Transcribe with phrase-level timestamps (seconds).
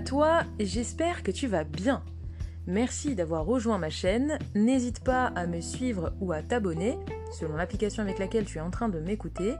[0.00, 2.02] à toi, j'espère que tu vas bien.
[2.66, 4.38] Merci d'avoir rejoint ma chaîne.
[4.54, 6.96] N'hésite pas à me suivre ou à t'abonner
[7.38, 9.56] selon l'application avec laquelle tu es en train de m'écouter.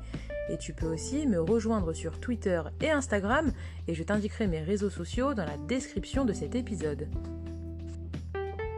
[0.48, 3.52] Et tu peux aussi me rejoindre sur Twitter et Instagram
[3.86, 7.06] et je t'indiquerai mes réseaux sociaux dans la description de cet épisode.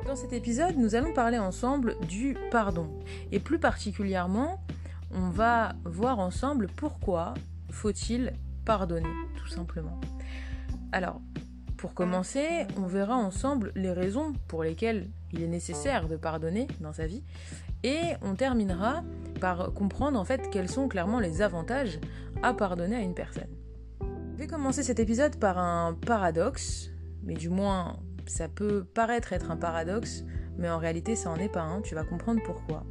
[0.04, 2.88] Dans cet épisode, nous allons parler ensemble du pardon.
[3.30, 4.64] Et plus particulièrement,
[5.12, 7.34] on va voir ensemble pourquoi
[7.70, 8.32] faut-il
[8.64, 10.00] pardonner, tout simplement.
[10.90, 11.22] Alors,
[11.82, 16.92] pour commencer, on verra ensemble les raisons pour lesquelles il est nécessaire de pardonner dans
[16.92, 17.24] sa vie
[17.82, 19.02] et on terminera
[19.40, 21.98] par comprendre en fait quels sont clairement les avantages
[22.40, 23.50] à pardonner à une personne.
[24.00, 26.88] Je vais commencer cet épisode par un paradoxe,
[27.24, 30.22] mais du moins ça peut paraître être un paradoxe,
[30.58, 32.86] mais en réalité ça n'en est pas tu vas comprendre pourquoi.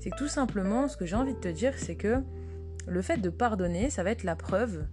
[0.00, 2.22] C'est que tout simplement ce que j'ai envie de te dire c'est que
[2.86, 4.84] le fait de pardonner, ça va être la preuve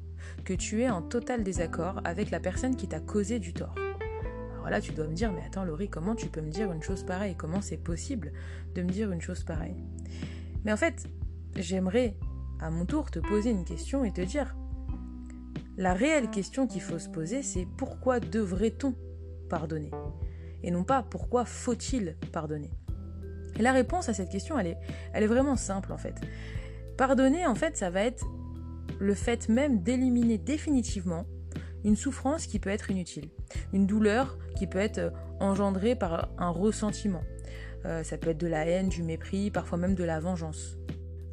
[0.44, 3.76] que tu es en total désaccord avec la personne qui t'a causé du tort.
[4.56, 6.82] Alors là, tu dois me dire, mais attends Laurie, comment tu peux me dire une
[6.82, 7.36] chose pareille?
[7.36, 8.32] Comment c'est possible
[8.73, 9.76] de me dire une chose pareille?
[10.64, 11.08] Mais en fait,
[11.56, 12.16] j'aimerais
[12.59, 14.56] à mon tour te poser une question et te dire,
[15.78, 18.95] la réelle question qu'il faut se poser, c'est pourquoi devrait-on
[19.50, 19.92] pardonner?
[20.64, 22.72] Et non pas pourquoi faut-il pardonner?
[23.60, 24.78] Et la réponse à cette question, elle est,
[25.14, 26.16] elle est vraiment simple en fait.
[26.98, 28.26] Pardonner, en fait, ça va être
[29.00, 31.26] le fait même d'éliminer définitivement
[31.84, 33.30] une souffrance qui peut être inutile,
[33.74, 37.22] une douleur qui peut être euh, engendrée par un ressentiment.
[37.86, 40.78] Euh, ça peut être de la haine, du mépris, parfois même de la vengeance.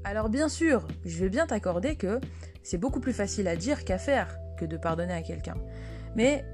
[0.04, 2.20] Alors bien sûr, je vais bien t'accorder que
[2.62, 5.56] c'est beaucoup plus facile à dire qu'à faire que de pardonner à quelqu'un.
[6.16, 6.44] Mais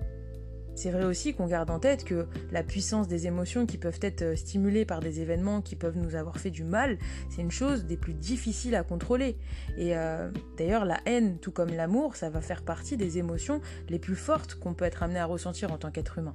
[0.78, 4.22] c'est vrai aussi qu'on garde en tête que la puissance des émotions qui peuvent être
[4.22, 6.98] euh, stimulées par des événements qui peuvent nous avoir fait du mal,
[7.28, 9.36] c'est une chose des plus difficiles à contrôler.
[9.76, 13.98] Et euh, d'ailleurs, la haine, tout comme l'amour, ça va faire partie des émotions les
[13.98, 16.34] plus fortes qu'on peut être amené à ressentir en tant qu'être humain.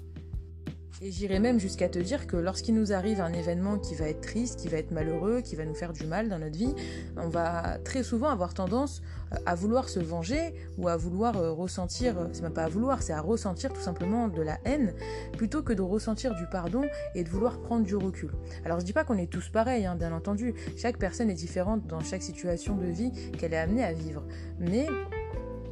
[1.01, 4.21] Et j'irai même jusqu'à te dire que lorsqu'il nous arrive un événement qui va être
[4.21, 6.73] triste, qui va être malheureux, qui va nous faire du mal dans notre vie,
[7.17, 9.01] on va très souvent avoir tendance
[9.33, 12.69] euh, à vouloir se venger ou à vouloir euh, ressentir, euh, c'est même pas à
[12.69, 14.93] vouloir, c'est à ressentir tout simplement de la haine
[15.35, 16.83] plutôt que de ressentir du pardon
[17.15, 18.29] et de vouloir prendre du recul.
[18.63, 21.87] Alors je dis pas qu'on est tous pareils, hein, bien entendu, chaque personne est différente
[21.87, 24.23] dans chaque situation de vie qu'elle est amenée à vivre.
[24.59, 24.87] Mais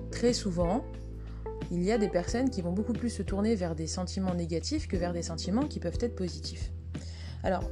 [0.10, 0.84] très souvent,
[1.72, 4.90] il y a des personnes qui vont beaucoup plus se tourner vers des sentiments négatifs
[4.90, 6.72] que vers des sentiments qui peuvent être positifs.
[7.44, 7.64] Alors,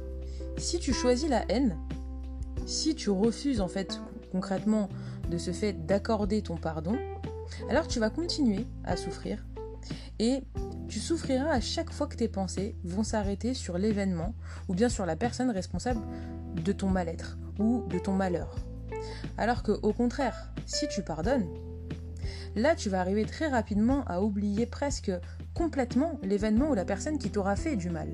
[0.56, 1.76] si tu choisis la haine,
[2.64, 4.00] si tu refuses en fait
[4.32, 4.88] concrètement
[5.30, 6.96] de ce fait d'accorder ton pardon,
[7.68, 9.44] alors tu vas continuer à souffrir
[10.18, 10.44] et
[10.88, 14.34] tu souffriras à chaque fois que tes pensées vont s'arrêter sur l'événement
[14.68, 16.00] ou bien sur la personne responsable
[16.54, 18.56] de ton mal-être ou de ton malheur.
[19.36, 21.46] Alors que au contraire, si tu pardonnes,
[22.56, 25.12] là tu vas arriver très rapidement à oublier presque
[25.54, 28.08] complètement l'événement ou la personne qui t'aura fait du mal.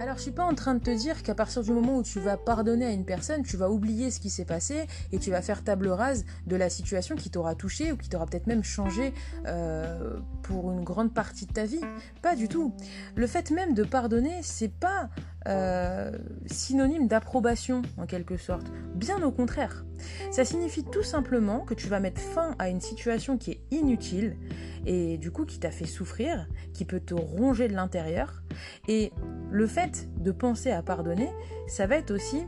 [0.00, 2.20] Alors je suis pas en train de te dire qu'à partir du moment où tu
[2.20, 5.42] vas pardonner à une personne, tu vas oublier ce qui s'est passé et tu vas
[5.42, 9.12] faire table rase de la situation qui t'aura touché ou qui t'aura peut-être même changé
[9.46, 11.82] euh, pour une grande partie de ta vie.
[12.22, 12.72] Pas du tout.
[13.14, 15.10] Le fait même de pardonner, c'est pas
[15.48, 16.12] euh,
[16.46, 18.66] synonyme d'approbation en quelque sorte.
[18.94, 19.84] Bien au contraire.
[20.30, 24.36] Ça signifie tout simplement que tu vas mettre fin à une situation qui est inutile
[24.86, 28.42] et du coup qui t'a fait souffrir, qui peut te ronger de l'intérieur.
[28.88, 29.12] Et
[29.50, 31.30] le fait de penser à pardonner,
[31.68, 32.44] ça va être aussi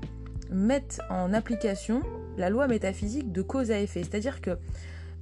[0.50, 2.02] mettre en application
[2.36, 4.02] la loi métaphysique de cause à effet.
[4.02, 4.58] C'est-à-dire que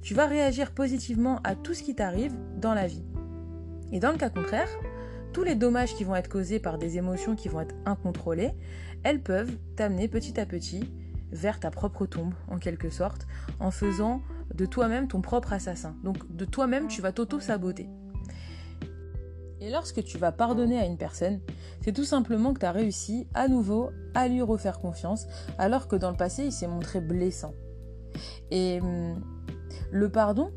[0.01, 3.03] tu vas réagir positivement à tout ce qui t'arrive dans la vie.
[3.91, 4.69] Et dans le cas contraire,
[5.31, 8.51] tous les dommages qui vont être causés par des émotions qui vont être incontrôlées,
[9.03, 10.91] elles peuvent t'amener petit à petit
[11.31, 13.27] vers ta propre tombe, en quelque sorte,
[13.59, 14.21] en faisant
[14.53, 15.95] de toi-même ton propre assassin.
[16.03, 17.87] Donc de toi-même, tu vas t'auto-saboter.
[19.61, 21.39] Et lorsque tu vas pardonner à une personne,
[21.81, 25.27] c'est tout simplement que tu as réussi à nouveau à lui refaire confiance,
[25.57, 27.53] alors que dans le passé, il s'est montré blessant.
[28.49, 29.21] Et hum,
[29.91, 30.51] le pardon,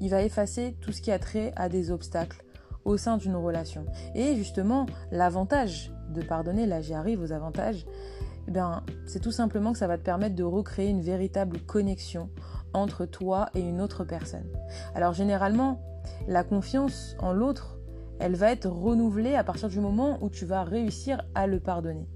[0.00, 2.44] il va effacer tout ce qui a trait à des obstacles,
[2.84, 3.86] au sein d'une relation.
[4.14, 7.86] Et justement, l'avantage de pardonner, là j'y arrive aux avantages,
[8.46, 12.28] eh bien, c'est tout simplement que ça va te permettre de recréer une véritable connexion
[12.74, 14.46] entre toi et une autre personne.
[14.94, 15.80] Alors généralement,
[16.28, 17.78] la confiance en l'autre,
[18.18, 22.08] elle va être renouvelée à partir du moment où tu vas réussir à le pardonner.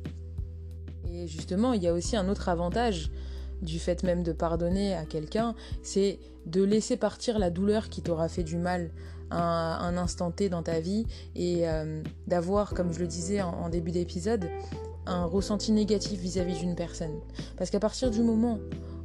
[1.10, 3.10] Et justement, il y a aussi un autre avantage
[3.62, 8.28] du fait même de pardonner à quelqu'un, c'est de laisser partir la douleur qui t'aura
[8.28, 8.90] fait du mal
[9.30, 13.90] un, instant T dans ta vie et euh, d'avoir, comme je le disais en, début
[13.90, 14.48] d'épisode,
[15.06, 17.20] un ressenti négatif vis-à-vis d'une personne.
[17.56, 18.58] Parce qu'à partir du moment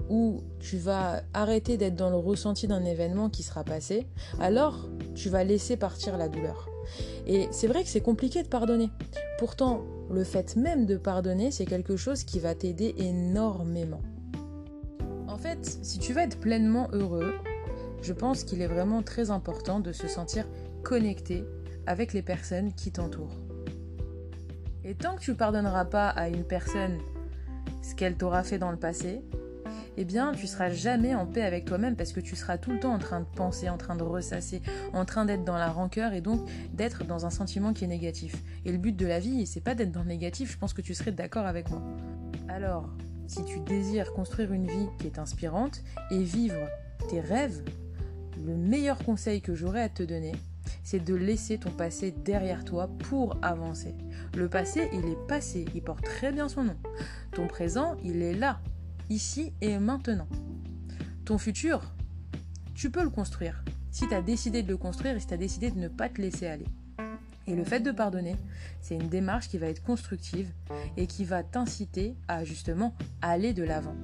[0.09, 4.05] où tu vas arrêter d'être dans le ressenti d'un événement qui sera passé,
[4.39, 6.69] alors tu vas laisser partir la douleur.
[7.25, 8.89] Et c'est vrai que c'est compliqué de pardonner.
[9.39, 9.81] Pourtant,
[10.11, 14.01] le fait même de pardonner, c'est quelque chose qui va t'aider énormément.
[15.27, 17.33] En fait, si tu veux être pleinement heureux,
[18.03, 20.45] je pense qu'il est vraiment très important de se sentir
[20.83, 21.45] connecté
[21.87, 23.39] avec les personnes qui t'entourent.
[24.83, 26.99] Et tant que tu pardonneras pas à une personne
[27.81, 29.21] ce qu'elle t'aura fait dans le passé,
[29.95, 32.79] eh bien, tu seras jamais en paix avec toi-même parce que tu seras tout le
[32.79, 34.61] temps en train de penser, en train de ressasser,
[34.91, 36.41] en train d'être dans la rancœur et donc
[36.73, 38.35] d'être dans un sentiment qui est négatif.
[38.65, 40.81] Et le but de la vie, c'est pas d'être dans le négatif, je pense que
[40.81, 41.81] tu serais d'accord avec moi.
[42.49, 42.89] Alors,
[43.27, 46.67] si tu désires construire une vie qui est inspirante et vivre
[47.09, 47.63] tes rêves,
[48.45, 50.33] le meilleur conseil que j'aurais à te donner,
[50.83, 53.95] c'est de laisser ton passé derrière toi pour avancer.
[54.35, 56.75] Le passé, il est passé, il porte très bien son nom.
[57.31, 58.59] Ton présent, il est là,
[59.09, 60.27] ici et maintenant.
[61.25, 61.93] Ton futur,
[62.75, 63.63] tu peux le construire.
[63.91, 66.09] Si tu as décidé de le construire et si tu as décidé de ne pas
[66.09, 66.67] te laisser aller.
[67.45, 68.35] Et le fait de pardonner,
[68.81, 70.49] c'est une démarche qui va être constructive
[70.97, 73.95] et qui va t'inciter à justement aller de l'avant.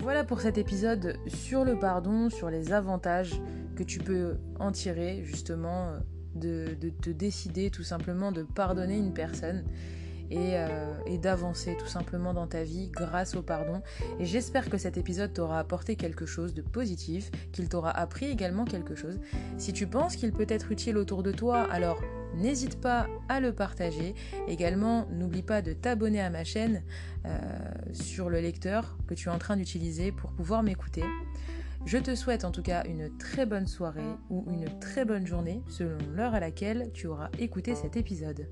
[0.00, 3.40] Voilà pour cet épisode sur le pardon, sur les avantages
[3.74, 5.92] que tu peux en tirer justement
[6.34, 9.64] de, de te décider tout simplement de pardonner une personne
[10.32, 13.82] euh, et, d'avancer tout simplement dans ta vie grâce au pardon.
[14.18, 18.64] Et j'espère que cet épisode t'aura apporté quelque chose de positif, qu'il t'aura appris également
[18.64, 19.18] quelque chose.
[19.58, 22.02] Si tu penses qu'il peut être utile autour de toi, alors
[22.34, 24.14] n'hésite pas à le partager.
[24.48, 26.82] Également, n'oublie pas de t'abonner à ma chaîne
[27.24, 27.38] euh,
[27.92, 31.04] sur le lecteur que tu es en train d'utiliser pour pouvoir m'écouter.
[31.86, 35.62] Je te souhaite en tout cas une très bonne soirée ou une très bonne journée
[35.68, 38.48] selon l'heure à laquelle tu auras écouté cet épisode.